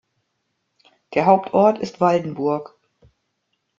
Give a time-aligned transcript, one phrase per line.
[1.13, 2.75] Der Hauptort ist Waldenburg.